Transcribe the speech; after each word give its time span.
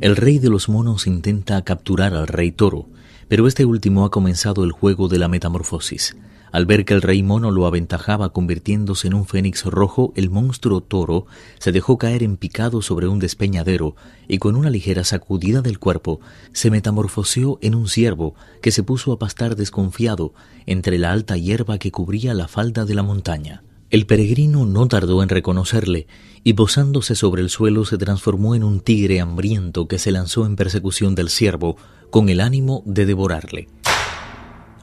El 0.00 0.14
rey 0.14 0.38
de 0.38 0.48
los 0.48 0.68
monos 0.68 1.08
intenta 1.08 1.60
capturar 1.62 2.14
al 2.14 2.28
rey 2.28 2.52
toro, 2.52 2.86
pero 3.26 3.48
este 3.48 3.64
último 3.64 4.04
ha 4.04 4.12
comenzado 4.12 4.62
el 4.62 4.70
juego 4.70 5.08
de 5.08 5.18
la 5.18 5.26
metamorfosis. 5.26 6.16
Al 6.52 6.66
ver 6.66 6.84
que 6.84 6.94
el 6.94 7.02
rey 7.02 7.24
mono 7.24 7.50
lo 7.50 7.66
aventajaba 7.66 8.32
convirtiéndose 8.32 9.08
en 9.08 9.14
un 9.14 9.26
fénix 9.26 9.64
rojo, 9.64 10.12
el 10.14 10.30
monstruo 10.30 10.82
toro 10.82 11.26
se 11.58 11.72
dejó 11.72 11.98
caer 11.98 12.22
en 12.22 12.36
picado 12.36 12.80
sobre 12.80 13.08
un 13.08 13.18
despeñadero 13.18 13.96
y 14.28 14.38
con 14.38 14.54
una 14.54 14.70
ligera 14.70 15.02
sacudida 15.02 15.62
del 15.62 15.80
cuerpo 15.80 16.20
se 16.52 16.70
metamorfoseó 16.70 17.58
en 17.60 17.74
un 17.74 17.88
ciervo 17.88 18.36
que 18.62 18.70
se 18.70 18.84
puso 18.84 19.10
a 19.10 19.18
pastar 19.18 19.56
desconfiado 19.56 20.32
entre 20.66 20.98
la 20.98 21.10
alta 21.10 21.36
hierba 21.36 21.78
que 21.78 21.90
cubría 21.90 22.34
la 22.34 22.46
falda 22.46 22.84
de 22.84 22.94
la 22.94 23.02
montaña. 23.02 23.64
El 23.90 24.04
peregrino 24.04 24.66
no 24.66 24.86
tardó 24.86 25.22
en 25.22 25.30
reconocerle 25.30 26.06
y 26.44 26.52
posándose 26.52 27.14
sobre 27.14 27.40
el 27.40 27.48
suelo 27.48 27.86
se 27.86 27.96
transformó 27.96 28.54
en 28.54 28.62
un 28.62 28.80
tigre 28.80 29.18
hambriento 29.18 29.88
que 29.88 29.98
se 29.98 30.12
lanzó 30.12 30.44
en 30.44 30.56
persecución 30.56 31.14
del 31.14 31.30
ciervo 31.30 31.76
con 32.10 32.28
el 32.28 32.40
ánimo 32.40 32.82
de 32.84 33.06
devorarle. 33.06 33.68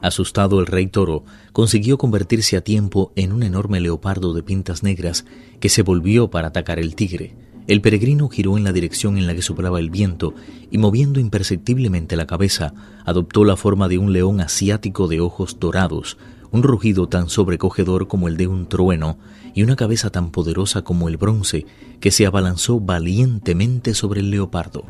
Asustado 0.02 0.58
el 0.58 0.66
rey 0.66 0.88
toro 0.88 1.24
consiguió 1.52 1.98
convertirse 1.98 2.56
a 2.56 2.62
tiempo 2.62 3.12
en 3.14 3.32
un 3.32 3.44
enorme 3.44 3.80
leopardo 3.80 4.34
de 4.34 4.42
pintas 4.42 4.82
negras 4.82 5.24
que 5.60 5.68
se 5.68 5.82
volvió 5.82 6.28
para 6.28 6.48
atacar 6.48 6.80
el 6.80 6.96
tigre. 6.96 7.36
El 7.68 7.80
peregrino 7.80 8.28
giró 8.28 8.56
en 8.56 8.64
la 8.64 8.72
dirección 8.72 9.18
en 9.18 9.28
la 9.28 9.34
que 9.34 9.42
soplaba 9.42 9.78
el 9.78 9.90
viento 9.90 10.34
y 10.70 10.78
moviendo 10.78 11.20
imperceptiblemente 11.20 12.16
la 12.16 12.26
cabeza, 12.26 12.74
adoptó 13.04 13.44
la 13.44 13.56
forma 13.56 13.88
de 13.88 13.98
un 13.98 14.12
león 14.12 14.40
asiático 14.40 15.06
de 15.06 15.20
ojos 15.20 15.58
dorados, 15.60 16.16
un 16.50 16.62
rugido 16.62 17.08
tan 17.08 17.28
sobrecogedor 17.28 18.08
como 18.08 18.28
el 18.28 18.36
de 18.36 18.46
un 18.46 18.68
trueno 18.68 19.18
y 19.54 19.62
una 19.62 19.76
cabeza 19.76 20.10
tan 20.10 20.30
poderosa 20.30 20.82
como 20.82 21.08
el 21.08 21.16
bronce 21.16 21.66
que 22.00 22.10
se 22.10 22.26
abalanzó 22.26 22.80
valientemente 22.80 23.94
sobre 23.94 24.20
el 24.20 24.30
leopardo. 24.30 24.84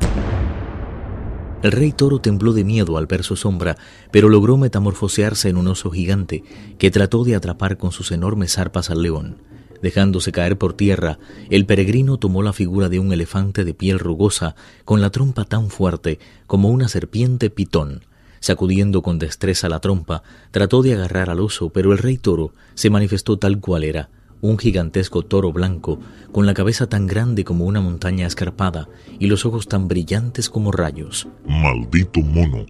El 1.63 1.71
rey 1.71 1.91
toro 1.91 2.19
tembló 2.19 2.53
de 2.53 2.63
miedo 2.63 2.97
al 2.97 3.07
ver 3.07 3.23
su 3.23 3.35
sombra, 3.35 3.77
pero 4.11 4.29
logró 4.29 4.57
metamorfosearse 4.57 5.49
en 5.49 5.57
un 5.57 5.67
oso 5.67 5.89
gigante 5.89 6.43
que 6.77 6.91
trató 6.91 7.23
de 7.23 7.35
atrapar 7.35 7.77
con 7.77 7.91
sus 7.91 8.11
enormes 8.11 8.53
zarpas 8.53 8.91
al 8.91 9.01
león. 9.01 9.41
Dejándose 9.81 10.31
caer 10.31 10.57
por 10.57 10.73
tierra, 10.73 11.19
el 11.49 11.65
peregrino 11.65 12.17
tomó 12.17 12.43
la 12.43 12.53
figura 12.53 12.89
de 12.89 12.99
un 12.99 13.11
elefante 13.11 13.63
de 13.63 13.73
piel 13.73 13.99
rugosa, 13.99 14.55
con 14.85 15.01
la 15.01 15.09
trompa 15.09 15.45
tan 15.45 15.69
fuerte 15.69 16.19
como 16.45 16.69
una 16.69 16.87
serpiente 16.87 17.49
pitón. 17.49 18.01
Sacudiendo 18.39 19.01
con 19.01 19.19
destreza 19.19 19.69
la 19.69 19.79
trompa, 19.79 20.23
trató 20.51 20.81
de 20.81 20.93
agarrar 20.93 21.29
al 21.29 21.39
oso, 21.39 21.69
pero 21.69 21.91
el 21.91 21.97
rey 21.97 22.17
toro 22.17 22.53
se 22.75 22.89
manifestó 22.89 23.37
tal 23.37 23.59
cual 23.59 23.83
era, 23.83 24.09
un 24.41 24.57
gigantesco 24.57 25.23
toro 25.23 25.51
blanco, 25.51 25.99
con 26.31 26.45
la 26.45 26.53
cabeza 26.53 26.87
tan 26.87 27.07
grande 27.07 27.43
como 27.43 27.65
una 27.65 27.81
montaña 27.81 28.27
escarpada 28.27 28.87
y 29.19 29.27
los 29.27 29.45
ojos 29.45 29.67
tan 29.67 29.87
brillantes 29.87 30.49
como 30.49 30.71
rayos. 30.71 31.27
Maldito 31.47 32.21
mono, 32.21 32.65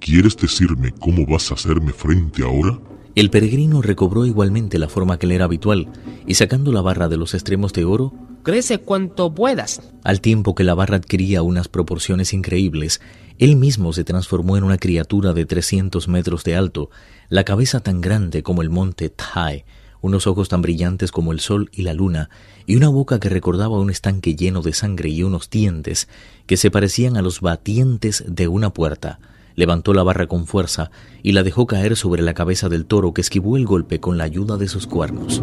¿quieres 0.00 0.36
decirme 0.36 0.92
cómo 0.92 1.26
vas 1.26 1.50
a 1.50 1.54
hacerme 1.54 1.92
frente 1.92 2.42
ahora? 2.42 2.78
El 3.14 3.30
peregrino 3.30 3.82
recobró 3.82 4.26
igualmente 4.26 4.78
la 4.78 4.88
forma 4.88 5.18
que 5.18 5.26
le 5.26 5.34
era 5.34 5.46
habitual, 5.46 5.88
y 6.26 6.34
sacando 6.34 6.72
la 6.72 6.82
barra 6.82 7.08
de 7.08 7.16
los 7.16 7.34
extremos 7.34 7.72
de 7.72 7.84
oro, 7.84 8.12
crece 8.48 8.78
cuanto 8.78 9.34
puedas. 9.34 9.82
Al 10.04 10.22
tiempo 10.22 10.54
que 10.54 10.64
la 10.64 10.72
barra 10.72 10.96
adquiría 10.96 11.42
unas 11.42 11.68
proporciones 11.68 12.32
increíbles, 12.32 13.02
él 13.38 13.56
mismo 13.56 13.92
se 13.92 14.04
transformó 14.04 14.56
en 14.56 14.64
una 14.64 14.78
criatura 14.78 15.34
de 15.34 15.44
300 15.44 16.08
metros 16.08 16.44
de 16.44 16.56
alto, 16.56 16.88
la 17.28 17.44
cabeza 17.44 17.80
tan 17.80 18.00
grande 18.00 18.42
como 18.42 18.62
el 18.62 18.70
monte 18.70 19.10
Tai, 19.10 19.66
unos 20.00 20.26
ojos 20.26 20.48
tan 20.48 20.62
brillantes 20.62 21.12
como 21.12 21.32
el 21.32 21.40
sol 21.40 21.68
y 21.74 21.82
la 21.82 21.92
luna, 21.92 22.30
y 22.64 22.76
una 22.76 22.88
boca 22.88 23.20
que 23.20 23.28
recordaba 23.28 23.78
un 23.78 23.90
estanque 23.90 24.34
lleno 24.34 24.62
de 24.62 24.72
sangre 24.72 25.10
y 25.10 25.22
unos 25.22 25.50
dientes 25.50 26.08
que 26.46 26.56
se 26.56 26.70
parecían 26.70 27.18
a 27.18 27.22
los 27.22 27.42
batientes 27.42 28.24
de 28.26 28.48
una 28.48 28.72
puerta. 28.72 29.20
Levantó 29.56 29.92
la 29.92 30.04
barra 30.04 30.26
con 30.26 30.46
fuerza 30.46 30.90
y 31.22 31.32
la 31.32 31.42
dejó 31.42 31.66
caer 31.66 31.96
sobre 31.96 32.22
la 32.22 32.32
cabeza 32.32 32.70
del 32.70 32.86
toro 32.86 33.12
que 33.12 33.20
esquivó 33.20 33.58
el 33.58 33.66
golpe 33.66 34.00
con 34.00 34.16
la 34.16 34.24
ayuda 34.24 34.56
de 34.56 34.68
sus 34.68 34.86
cuernos. 34.86 35.42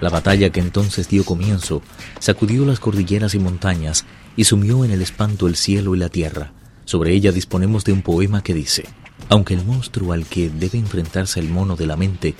La 0.00 0.10
batalla 0.10 0.50
que 0.50 0.60
entonces 0.60 1.08
dio 1.08 1.24
comienzo 1.24 1.82
sacudió 2.20 2.64
las 2.64 2.78
cordilleras 2.78 3.34
y 3.34 3.38
montañas 3.38 4.04
y 4.36 4.44
sumió 4.44 4.84
en 4.84 4.92
el 4.92 5.02
espanto 5.02 5.48
el 5.48 5.56
cielo 5.56 5.94
y 5.94 5.98
la 5.98 6.08
tierra. 6.08 6.52
Sobre 6.84 7.12
ella 7.12 7.32
disponemos 7.32 7.84
de 7.84 7.92
un 7.92 8.02
poema 8.02 8.42
que 8.42 8.54
dice, 8.54 8.84
aunque 9.28 9.54
el 9.54 9.64
monstruo 9.64 10.12
al 10.12 10.24
que 10.24 10.48
debe 10.48 10.78
enfrentarse 10.78 11.40
el 11.40 11.48
mono 11.48 11.76
de 11.76 11.86
la 11.86 11.96
mente 11.96 12.34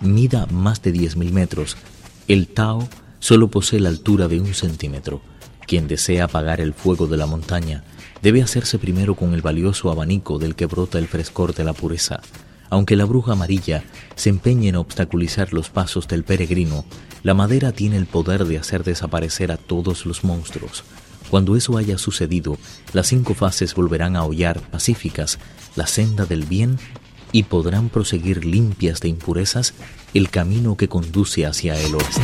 mida 0.00 0.46
más 0.46 0.82
de 0.82 0.92
diez 0.92 1.16
mil 1.16 1.32
metros, 1.32 1.76
el 2.28 2.48
Tao 2.48 2.88
solo 3.18 3.48
posee 3.48 3.80
la 3.80 3.90
altura 3.90 4.26
de 4.28 4.40
un 4.40 4.54
centímetro. 4.54 5.20
Quien 5.66 5.86
desea 5.86 6.24
apagar 6.24 6.60
el 6.60 6.72
fuego 6.72 7.06
de 7.06 7.16
la 7.16 7.26
montaña 7.26 7.84
debe 8.22 8.42
hacerse 8.42 8.78
primero 8.78 9.14
con 9.14 9.34
el 9.34 9.42
valioso 9.42 9.90
abanico 9.90 10.38
del 10.38 10.54
que 10.54 10.66
brota 10.66 10.98
el 10.98 11.08
frescor 11.08 11.54
de 11.54 11.64
la 11.64 11.72
pureza. 11.72 12.20
Aunque 12.72 12.96
la 12.96 13.04
bruja 13.04 13.32
amarilla 13.32 13.84
se 14.14 14.30
empeñe 14.30 14.70
en 14.70 14.76
obstaculizar 14.76 15.52
los 15.52 15.68
pasos 15.68 16.08
del 16.08 16.24
peregrino, 16.24 16.86
la 17.22 17.34
madera 17.34 17.72
tiene 17.72 17.98
el 17.98 18.06
poder 18.06 18.46
de 18.46 18.56
hacer 18.56 18.82
desaparecer 18.82 19.52
a 19.52 19.58
todos 19.58 20.06
los 20.06 20.24
monstruos. 20.24 20.82
Cuando 21.28 21.54
eso 21.54 21.76
haya 21.76 21.98
sucedido, 21.98 22.56
las 22.94 23.08
cinco 23.08 23.34
fases 23.34 23.74
volverán 23.74 24.16
a 24.16 24.24
hollar 24.24 24.58
pacíficas 24.70 25.38
la 25.76 25.86
senda 25.86 26.24
del 26.24 26.46
bien 26.46 26.78
y 27.30 27.42
podrán 27.42 27.90
proseguir 27.90 28.46
limpias 28.46 29.00
de 29.00 29.08
impurezas 29.08 29.74
el 30.14 30.30
camino 30.30 30.78
que 30.78 30.88
conduce 30.88 31.44
hacia 31.44 31.78
el 31.78 31.94
oeste. 31.94 32.22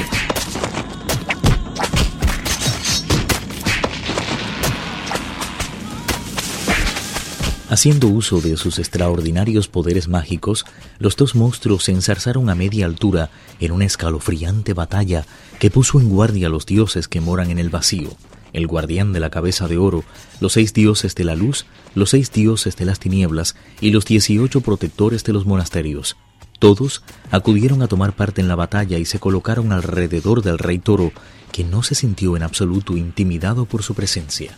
Haciendo 7.70 8.08
uso 8.08 8.40
de 8.40 8.56
sus 8.56 8.78
extraordinarios 8.78 9.68
poderes 9.68 10.08
mágicos, 10.08 10.64
los 10.98 11.16
dos 11.16 11.34
monstruos 11.34 11.84
se 11.84 11.92
ensarzaron 11.92 12.48
a 12.48 12.54
media 12.54 12.86
altura 12.86 13.30
en 13.60 13.72
una 13.72 13.84
escalofriante 13.84 14.72
batalla 14.72 15.26
que 15.58 15.70
puso 15.70 16.00
en 16.00 16.08
guardia 16.08 16.46
a 16.46 16.50
los 16.50 16.64
dioses 16.64 17.08
que 17.08 17.20
moran 17.20 17.50
en 17.50 17.58
el 17.58 17.68
vacío 17.68 18.16
el 18.52 18.66
guardián 18.66 19.12
de 19.12 19.20
la 19.20 19.30
cabeza 19.30 19.68
de 19.68 19.78
oro, 19.78 20.04
los 20.40 20.54
seis 20.54 20.72
dioses 20.72 21.14
de 21.14 21.24
la 21.24 21.34
luz, 21.34 21.66
los 21.94 22.10
seis 22.10 22.32
dioses 22.32 22.76
de 22.76 22.84
las 22.84 22.98
tinieblas 22.98 23.56
y 23.80 23.90
los 23.90 24.04
dieciocho 24.04 24.60
protectores 24.60 25.24
de 25.24 25.32
los 25.32 25.46
monasterios. 25.46 26.16
Todos 26.58 27.02
acudieron 27.30 27.82
a 27.82 27.88
tomar 27.88 28.14
parte 28.14 28.40
en 28.40 28.48
la 28.48 28.56
batalla 28.56 28.98
y 28.98 29.04
se 29.04 29.20
colocaron 29.20 29.72
alrededor 29.72 30.42
del 30.42 30.58
rey 30.58 30.78
toro, 30.78 31.12
que 31.52 31.62
no 31.64 31.82
se 31.82 31.94
sintió 31.94 32.36
en 32.36 32.42
absoluto 32.42 32.96
intimidado 32.96 33.64
por 33.64 33.82
su 33.82 33.94
presencia. 33.94 34.56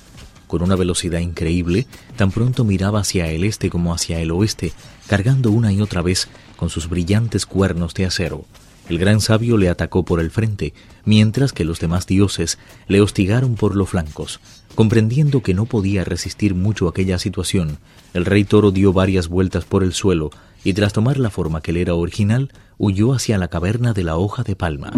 Con 0.51 0.63
una 0.63 0.75
velocidad 0.75 1.21
increíble, 1.21 1.87
tan 2.17 2.33
pronto 2.33 2.65
miraba 2.65 2.99
hacia 2.99 3.29
el 3.29 3.45
este 3.45 3.71
como 3.71 3.95
hacia 3.95 4.19
el 4.19 4.33
oeste, 4.33 4.73
cargando 5.07 5.53
una 5.53 5.73
y 5.73 5.81
otra 5.81 6.03
vez 6.03 6.27
con 6.57 6.71
sus 6.71 6.89
brillantes 6.89 7.47
cuernos 7.47 7.95
de 7.95 8.07
acero. 8.07 8.47
El 8.89 8.99
gran 8.99 9.21
sabio 9.21 9.57
le 9.57 9.69
atacó 9.69 10.05
por 10.05 10.19
el 10.19 10.33
frente, 10.33 10.75
mientras 11.05 11.53
que 11.53 11.65
los 11.65 11.79
demás 11.79 12.09
dioses 12.09 12.59
le 12.89 13.01
hostigaron 13.01 13.55
por 13.55 13.77
los 13.77 13.91
flancos. 13.91 14.41
Comprendiendo 14.75 15.41
que 15.41 15.55
no 15.55 15.67
podía 15.67 16.03
resistir 16.03 16.57
mucho 16.57 16.89
aquella 16.89 17.21
situación, 17.21 17.79
el 18.13 18.25
rey 18.25 18.43
toro 18.43 18.73
dio 18.73 18.93
varias 18.93 19.29
vueltas 19.29 19.65
por 19.65 19.85
el 19.85 19.93
suelo 19.93 20.31
y 20.65 20.73
tras 20.73 20.93
tomar 20.93 21.17
la 21.19 21.31
forma 21.31 21.61
que 21.61 21.73
le 21.73 21.83
era 21.83 21.95
original, 21.95 22.51
huyó 22.77 23.13
hacia 23.13 23.39
la 23.39 23.47
caverna 23.47 23.93
de 23.93 24.03
la 24.03 24.17
hoja 24.17 24.43
de 24.43 24.57
palma. 24.57 24.91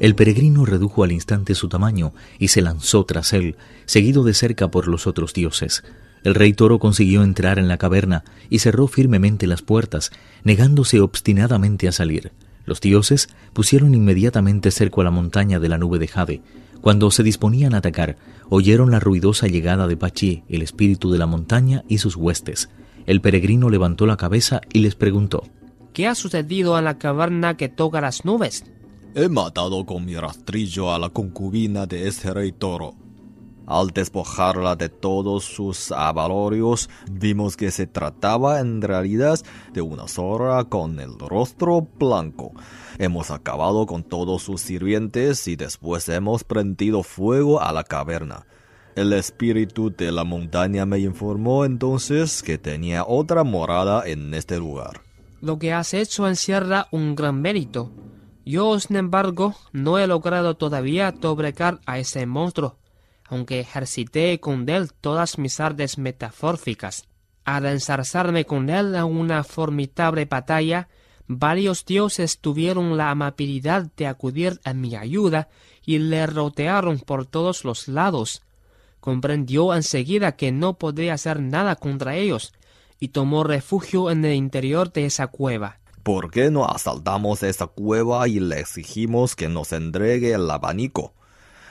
El 0.00 0.14
peregrino 0.14 0.64
redujo 0.64 1.04
al 1.04 1.12
instante 1.12 1.54
su 1.54 1.68
tamaño 1.68 2.14
y 2.38 2.48
se 2.48 2.62
lanzó 2.62 3.04
tras 3.04 3.34
él, 3.34 3.56
seguido 3.84 4.24
de 4.24 4.32
cerca 4.32 4.70
por 4.70 4.88
los 4.88 5.06
otros 5.06 5.34
dioses. 5.34 5.84
El 6.24 6.34
rey 6.34 6.54
toro 6.54 6.78
consiguió 6.78 7.22
entrar 7.22 7.58
en 7.58 7.68
la 7.68 7.76
caverna 7.76 8.24
y 8.48 8.60
cerró 8.60 8.86
firmemente 8.88 9.46
las 9.46 9.60
puertas, 9.60 10.10
negándose 10.42 11.00
obstinadamente 11.00 11.86
a 11.86 11.92
salir. 11.92 12.32
Los 12.64 12.80
dioses 12.80 13.28
pusieron 13.52 13.94
inmediatamente 13.94 14.70
cerco 14.70 15.02
a 15.02 15.04
la 15.04 15.10
montaña 15.10 15.60
de 15.60 15.68
la 15.68 15.76
nube 15.76 15.98
de 15.98 16.08
Jade. 16.08 16.42
Cuando 16.80 17.10
se 17.10 17.22
disponían 17.22 17.74
a 17.74 17.78
atacar, 17.78 18.16
oyeron 18.48 18.90
la 18.90 19.00
ruidosa 19.00 19.48
llegada 19.48 19.86
de 19.86 19.98
Pachi, 19.98 20.44
el 20.48 20.62
espíritu 20.62 21.10
de 21.10 21.18
la 21.18 21.26
montaña 21.26 21.84
y 21.88 21.98
sus 21.98 22.16
huestes. 22.16 22.70
El 23.04 23.20
peregrino 23.20 23.68
levantó 23.68 24.06
la 24.06 24.16
cabeza 24.16 24.62
y 24.72 24.78
les 24.78 24.94
preguntó: 24.94 25.44
¿Qué 25.92 26.06
ha 26.06 26.14
sucedido 26.14 26.78
en 26.78 26.84
la 26.84 26.96
caverna 26.96 27.58
que 27.58 27.68
toca 27.68 28.00
las 28.00 28.24
nubes? 28.24 28.64
He 29.12 29.28
matado 29.28 29.84
con 29.84 30.04
mi 30.04 30.14
rastrillo 30.14 30.94
a 30.94 30.98
la 31.00 31.08
concubina 31.08 31.84
de 31.84 32.06
ese 32.06 32.32
rey 32.32 32.52
toro. 32.52 32.94
Al 33.66 33.88
despojarla 33.88 34.76
de 34.76 34.88
todos 34.88 35.44
sus 35.44 35.90
avalorios, 35.90 36.88
vimos 37.10 37.56
que 37.56 37.72
se 37.72 37.88
trataba 37.88 38.60
en 38.60 38.80
realidad 38.80 39.40
de 39.72 39.80
una 39.80 40.06
zorra 40.06 40.62
con 40.64 41.00
el 41.00 41.18
rostro 41.18 41.88
blanco. 41.98 42.52
Hemos 42.98 43.32
acabado 43.32 43.84
con 43.86 44.04
todos 44.04 44.44
sus 44.44 44.60
sirvientes 44.60 45.48
y 45.48 45.56
después 45.56 46.08
hemos 46.08 46.44
prendido 46.44 47.02
fuego 47.02 47.60
a 47.60 47.72
la 47.72 47.82
caverna. 47.82 48.46
El 48.94 49.12
espíritu 49.12 49.90
de 49.90 50.12
la 50.12 50.22
montaña 50.22 50.86
me 50.86 51.00
informó 51.00 51.64
entonces 51.64 52.44
que 52.44 52.58
tenía 52.58 53.04
otra 53.04 53.42
morada 53.42 54.06
en 54.06 54.34
este 54.34 54.58
lugar. 54.58 55.00
Lo 55.40 55.58
que 55.58 55.72
has 55.72 55.94
hecho 55.94 56.28
encierra 56.28 56.86
un 56.92 57.16
gran 57.16 57.40
mérito. 57.40 57.90
Yo, 58.50 58.80
sin 58.80 58.96
embargo, 58.96 59.54
no 59.70 60.00
he 60.00 60.08
logrado 60.08 60.56
todavía 60.56 61.12
doblegar 61.12 61.78
a 61.86 62.00
ese 62.00 62.26
monstruo, 62.26 62.78
aunque 63.28 63.60
ejercité 63.60 64.40
con 64.40 64.68
él 64.68 64.92
todas 65.00 65.38
mis 65.38 65.60
artes 65.60 65.98
metafórficas. 65.98 67.06
Al 67.44 67.64
ensarzarme 67.66 68.46
con 68.46 68.68
él 68.68 68.96
en 68.96 69.04
una 69.04 69.44
formidable 69.44 70.24
batalla, 70.24 70.88
varios 71.28 71.84
dioses 71.84 72.40
tuvieron 72.40 72.96
la 72.96 73.12
amabilidad 73.12 73.86
de 73.96 74.08
acudir 74.08 74.58
a 74.64 74.74
mi 74.74 74.96
ayuda 74.96 75.48
y 75.86 75.98
le 75.98 76.26
rodearon 76.26 76.98
por 76.98 77.26
todos 77.26 77.64
los 77.64 77.86
lados. 77.86 78.42
Comprendió 78.98 79.72
enseguida 79.74 80.32
que 80.32 80.50
no 80.50 80.76
podría 80.76 81.14
hacer 81.14 81.38
nada 81.38 81.76
contra 81.76 82.16
ellos, 82.16 82.52
y 82.98 83.08
tomó 83.08 83.44
refugio 83.44 84.10
en 84.10 84.24
el 84.24 84.34
interior 84.34 84.92
de 84.92 85.06
esa 85.06 85.28
cueva. 85.28 85.79
¿Por 86.02 86.30
qué 86.30 86.50
no 86.50 86.64
asaltamos 86.64 87.42
esa 87.42 87.66
cueva 87.66 88.26
y 88.26 88.40
le 88.40 88.58
exigimos 88.58 89.36
que 89.36 89.50
nos 89.50 89.72
entregue 89.72 90.32
el 90.32 90.50
abanico? 90.50 91.12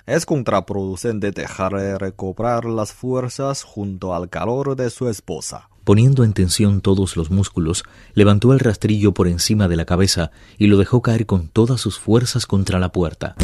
Es 0.06 0.28
contraproducente 0.28 1.32
dejarle 1.32 1.98
recobrar 1.98 2.66
las 2.66 2.94
fuerzas 2.94 3.64
junto 3.64 4.14
al 4.14 4.30
calor 4.30 4.76
de 4.76 4.92
su 4.92 5.10
esposa. 5.10 5.70
Poniendo 5.84 6.24
en 6.24 6.34
tensión 6.34 6.82
todos 6.82 7.18
los 7.18 7.32
músculos, 7.32 7.84
levantó 8.14 8.54
el 8.54 8.60
rastrillo 8.60 9.16
por 9.16 9.28
encima 9.28 9.68
de 9.68 9.78
la 9.78 9.86
cabeza 9.86 10.30
y 10.60 10.68
lo 10.68 10.78
dejó 10.78 11.02
caer 11.02 11.26
con 11.26 11.48
todas 11.48 11.82
sus 11.82 11.98
fuerzas 11.98 12.46
contra 12.46 12.78
la 12.78 12.92
puerta. 12.92 13.36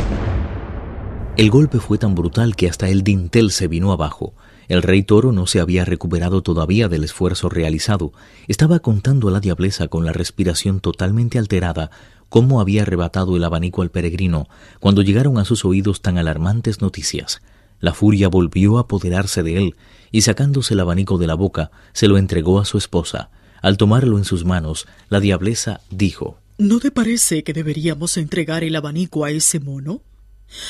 El 1.35 1.49
golpe 1.49 1.79
fue 1.79 1.97
tan 1.97 2.13
brutal 2.13 2.55
que 2.55 2.69
hasta 2.69 2.87
el 2.89 3.03
dintel 3.03 3.49
se 3.51 3.67
vino 3.67 3.91
abajo. 3.91 4.35
El 4.67 4.81
rey 4.81 5.03
toro 5.03 5.31
no 5.31 5.47
se 5.47 5.59
había 5.59 5.85
recuperado 5.85 6.41
todavía 6.41 6.87
del 6.87 7.03
esfuerzo 7.03 7.49
realizado. 7.49 8.13
Estaba 8.47 8.79
contando 8.79 9.27
a 9.27 9.31
la 9.31 9.39
diableza 9.39 9.87
con 9.87 10.05
la 10.05 10.13
respiración 10.13 10.79
totalmente 10.79 11.37
alterada 11.37 11.91
cómo 12.29 12.59
había 12.59 12.81
arrebatado 12.81 13.37
el 13.37 13.43
abanico 13.43 13.81
al 13.81 13.91
peregrino 13.91 14.47
cuando 14.79 15.01
llegaron 15.01 15.37
a 15.37 15.45
sus 15.45 15.65
oídos 15.65 16.01
tan 16.01 16.17
alarmantes 16.17 16.81
noticias. 16.81 17.41
La 17.79 17.93
furia 17.93 18.27
volvió 18.27 18.77
a 18.77 18.81
apoderarse 18.81 19.43
de 19.43 19.57
él 19.57 19.75
y 20.11 20.21
sacándose 20.21 20.73
el 20.73 20.79
abanico 20.79 21.17
de 21.17 21.27
la 21.27 21.35
boca 21.35 21.71
se 21.93 22.07
lo 22.07 22.17
entregó 22.17 22.59
a 22.59 22.65
su 22.65 22.77
esposa. 22.77 23.29
Al 23.61 23.77
tomarlo 23.77 24.17
en 24.17 24.25
sus 24.25 24.45
manos, 24.45 24.87
la 25.09 25.19
diableza 25.19 25.81
dijo 25.89 26.37
¿No 26.57 26.79
te 26.79 26.89
parece 26.89 27.43
que 27.43 27.53
deberíamos 27.53 28.17
entregar 28.17 28.63
el 28.63 28.75
abanico 28.75 29.25
a 29.25 29.31
ese 29.31 29.59
mono? 29.59 30.01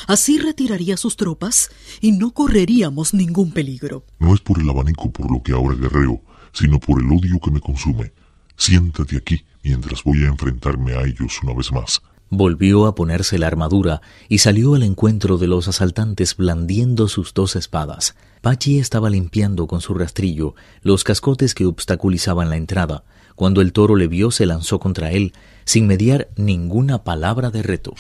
Así 0.08 0.40
retiraría 0.40 0.98
sus 0.98 1.16
tropas 1.16 1.70
y 2.02 2.12
no 2.12 2.32
correríamos 2.32 3.14
ningún 3.14 3.52
peligro. 3.52 4.06
No 4.20 4.34
es 4.34 4.42
por 4.42 4.60
el 4.60 4.70
abanico 4.70 5.12
por 5.12 5.32
lo 5.32 5.42
que 5.42 5.54
ahora 5.54 5.76
guerreo, 5.76 6.22
sino 6.54 6.80
por 6.80 7.02
el 7.02 7.08
odio 7.12 7.40
que 7.40 7.52
me 7.52 7.60
consume. 7.60 8.14
Siéntate 8.58 9.18
aquí 9.18 9.44
mientras 9.64 10.04
voy 10.04 10.24
a 10.24 10.28
enfrentarme 10.28 10.94
a 10.94 11.04
ellos 11.04 11.40
una 11.44 11.54
vez 11.54 11.72
más. 11.72 12.02
Volvió 12.30 12.88
a 12.88 12.96
ponerse 12.96 13.38
la 13.38 13.48
armadura 13.48 14.02
y 14.30 14.40
salió 14.40 14.76
al 14.76 14.84
encuentro 14.84 15.38
de 15.38 15.48
los 15.48 15.68
asaltantes 15.68 16.36
blandiendo 16.36 17.08
sus 17.08 17.34
dos 17.34 17.56
espadas. 17.56 18.16
Pachi 18.42 18.80
estaba 18.80 19.10
limpiando 19.10 19.68
con 19.68 19.82
su 19.82 19.94
rastrillo 19.94 20.56
los 20.82 21.04
cascotes 21.04 21.54
que 21.54 21.66
obstaculizaban 21.66 22.50
la 22.50 22.58
entrada. 22.58 23.04
Cuando 23.36 23.62
el 23.62 23.74
toro 23.74 23.96
le 23.96 24.08
vio 24.08 24.32
se 24.32 24.46
lanzó 24.46 24.80
contra 24.80 25.12
él, 25.12 25.34
sin 25.66 25.88
mediar 25.88 26.30
ninguna 26.36 27.04
palabra 27.04 27.52
de 27.52 27.64
reto. 27.64 27.94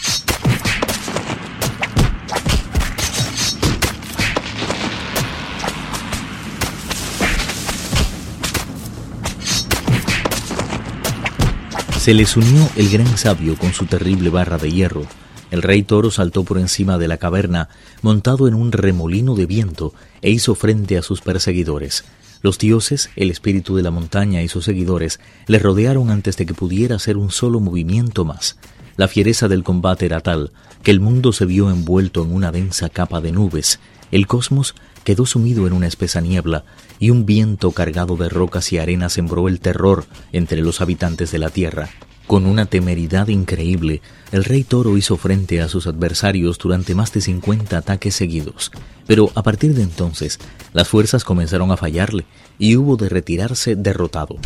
Se 12.06 12.13
les 12.13 12.38
unió 12.38 12.69
el 12.75 12.92
gran 12.92 13.18
sabio 13.18 13.57
con 13.57 13.74
su 13.74 13.88
terrible 13.88 14.30
barra 14.30 14.60
de 14.60 14.72
hierro. 14.72 15.07
El 15.50 15.63
rey 15.63 15.81
toro 15.81 16.12
saltó 16.12 16.44
por 16.44 16.60
encima 16.60 17.00
de 17.00 17.07
la 17.07 17.18
caverna, 17.18 17.68
montado 18.04 18.48
en 18.48 18.54
un 18.54 18.72
remolino 18.72 19.34
de 19.34 19.48
viento, 19.48 19.92
e 20.22 20.30
hizo 20.30 20.54
frente 20.54 21.00
a 21.00 21.02
sus 21.02 21.22
perseguidores. 21.22 22.06
Los 22.44 22.60
dioses, 22.60 23.10
el 23.16 23.31
espíritu 23.31 23.75
de 23.75 23.81
la 23.81 23.90
montaña 23.90 24.44
y 24.44 24.48
sus 24.50 24.66
seguidores 24.66 25.19
le 25.48 25.57
rodearon 25.57 26.12
antes 26.12 26.38
de 26.38 26.46
que 26.46 26.54
pudiera 26.54 26.98
hacer 26.98 27.18
un 27.18 27.31
solo 27.31 27.60
movimiento 27.60 28.24
más. 28.24 28.60
La 28.98 29.08
fiereza 29.08 29.48
del 29.48 29.63
combate 29.63 30.06
era 30.06 30.19
tal 30.19 30.51
que 30.84 30.92
el 30.92 31.00
mundo 31.00 31.34
se 31.34 31.48
vio 31.48 31.72
envuelto 31.72 32.22
en 32.22 32.36
una 32.36 32.51
densa 32.51 32.90
capa 32.90 33.19
de 33.19 33.31
nubes. 33.31 33.80
El 34.12 34.28
cosmos 34.28 34.75
quedó 35.06 35.25
sumido 35.25 35.68
en 35.68 35.72
una 35.72 35.88
espesa 35.88 36.19
niebla 36.19 36.66
y 37.00 37.12
un 37.12 37.25
viento 37.25 37.72
cargado 37.72 38.18
de 38.18 38.28
rocas 38.28 38.74
y 38.74 38.80
arena 38.80 39.07
sembró 39.07 39.48
el 39.48 39.62
terror 39.62 40.06
entre 40.34 40.62
los 40.62 40.81
habitantes 40.81 41.31
de 41.31 41.40
la 41.40 41.50
tierra. 41.50 41.90
Con 42.28 42.48
una 42.48 42.66
temeridad 42.66 43.28
increíble, 43.28 44.02
el 44.31 44.44
rey 44.44 44.63
toro 44.63 44.98
hizo 44.98 45.16
frente 45.16 45.62
a 45.62 45.69
sus 45.69 45.86
adversarios 45.86 46.57
durante 46.57 46.96
más 46.96 47.13
de 47.13 47.22
50 47.22 47.78
ataques 47.78 48.16
seguidos, 48.16 48.72
pero 49.06 49.31
a 49.36 49.44
partir 49.44 49.75
de 49.75 49.84
entonces 49.84 50.40
las 50.74 50.88
fuerzas 50.88 51.24
comenzaron 51.24 51.72
a 51.72 51.78
fallarle 51.78 52.25
y 52.58 52.75
hubo 52.78 52.98
de 52.98 53.10
retirarse 53.10 53.75
derrotado. 53.75 54.38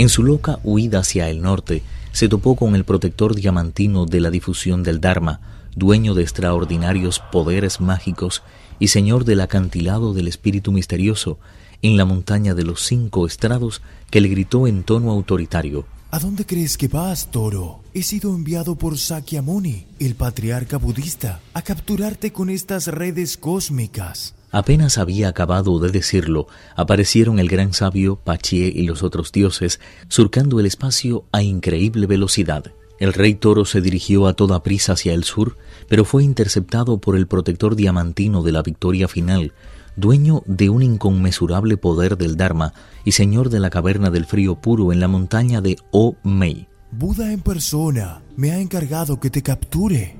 En 0.00 0.08
su 0.08 0.22
loca 0.22 0.60
huida 0.64 1.00
hacia 1.00 1.28
el 1.28 1.42
norte, 1.42 1.82
se 2.12 2.30
topó 2.30 2.56
con 2.56 2.74
el 2.74 2.84
protector 2.84 3.34
diamantino 3.34 4.06
de 4.06 4.20
la 4.20 4.30
difusión 4.30 4.82
del 4.82 4.98
Dharma, 4.98 5.42
dueño 5.76 6.14
de 6.14 6.22
extraordinarios 6.22 7.20
poderes 7.30 7.82
mágicos 7.82 8.42
y 8.78 8.88
señor 8.88 9.26
del 9.26 9.42
acantilado 9.42 10.14
del 10.14 10.26
espíritu 10.26 10.72
misterioso, 10.72 11.38
en 11.82 11.98
la 11.98 12.06
montaña 12.06 12.54
de 12.54 12.64
los 12.64 12.80
cinco 12.80 13.26
estrados, 13.26 13.82
que 14.10 14.22
le 14.22 14.28
gritó 14.28 14.66
en 14.66 14.84
tono 14.84 15.10
autoritario. 15.10 15.84
¿A 16.12 16.18
dónde 16.18 16.46
crees 16.46 16.78
que 16.78 16.88
vas, 16.88 17.30
toro? 17.30 17.80
He 17.92 18.02
sido 18.02 18.34
enviado 18.34 18.76
por 18.76 18.96
Sakyamuni, 18.96 19.84
el 19.98 20.14
patriarca 20.14 20.78
budista, 20.78 21.40
a 21.52 21.60
capturarte 21.60 22.32
con 22.32 22.48
estas 22.48 22.86
redes 22.86 23.36
cósmicas. 23.36 24.34
Apenas 24.52 24.98
había 24.98 25.28
acabado 25.28 25.78
de 25.78 25.90
decirlo, 25.90 26.48
aparecieron 26.74 27.38
el 27.38 27.48
gran 27.48 27.72
sabio, 27.72 28.16
Pachie 28.16 28.72
y 28.74 28.82
los 28.84 29.02
otros 29.02 29.30
dioses, 29.30 29.80
surcando 30.08 30.58
el 30.58 30.66
espacio 30.66 31.24
a 31.32 31.42
increíble 31.42 32.06
velocidad. 32.06 32.64
El 32.98 33.14
rey 33.14 33.34
toro 33.34 33.64
se 33.64 33.80
dirigió 33.80 34.26
a 34.26 34.34
toda 34.34 34.62
prisa 34.62 34.92
hacia 34.92 35.14
el 35.14 35.24
sur, 35.24 35.56
pero 35.88 36.04
fue 36.04 36.22
interceptado 36.22 36.98
por 36.98 37.16
el 37.16 37.26
protector 37.26 37.74
diamantino 37.74 38.42
de 38.42 38.52
la 38.52 38.62
victoria 38.62 39.08
final, 39.08 39.54
dueño 39.96 40.42
de 40.46 40.68
un 40.68 40.82
inconmensurable 40.82 41.76
poder 41.76 42.18
del 42.18 42.36
Dharma 42.36 42.74
y 43.04 43.12
señor 43.12 43.48
de 43.48 43.60
la 43.60 43.70
caverna 43.70 44.10
del 44.10 44.26
frío 44.26 44.56
puro 44.56 44.92
en 44.92 45.00
la 45.00 45.08
montaña 45.08 45.60
de 45.60 45.78
O-Mei. 45.92 46.68
Buda 46.92 47.32
en 47.32 47.40
persona 47.40 48.20
me 48.36 48.50
ha 48.50 48.58
encargado 48.58 49.20
que 49.20 49.30
te 49.30 49.42
capture. 49.42 50.19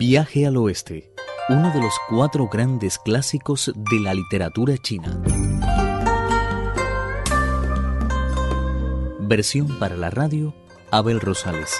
Viaje 0.00 0.46
al 0.46 0.56
Oeste, 0.56 1.12
uno 1.50 1.70
de 1.74 1.78
los 1.78 1.92
cuatro 2.08 2.48
grandes 2.48 2.98
clásicos 2.98 3.70
de 3.76 4.00
la 4.00 4.14
literatura 4.14 4.78
china. 4.78 5.22
Versión 9.20 9.78
para 9.78 9.98
la 9.98 10.08
radio, 10.08 10.54
Abel 10.90 11.20
Rosales. 11.20 11.74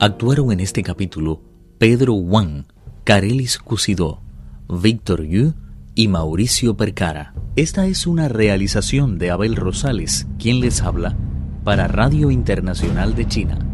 Actuaron 0.00 0.52
en 0.52 0.60
este 0.60 0.82
capítulo 0.82 1.42
Pedro 1.76 2.14
Wang, 2.14 2.64
Carelis 3.04 3.58
Cusidó, 3.58 4.22
Víctor 4.70 5.22
Yu 5.24 5.52
y 5.94 6.08
Mauricio 6.08 6.78
Percara. 6.78 7.34
Esta 7.56 7.84
es 7.84 8.06
una 8.06 8.28
realización 8.28 9.18
de 9.18 9.32
Abel 9.32 9.54
Rosales, 9.54 10.26
quien 10.38 10.60
les 10.60 10.80
habla, 10.80 11.14
para 11.62 11.88
Radio 11.88 12.30
Internacional 12.30 13.14
de 13.14 13.26
China. 13.28 13.65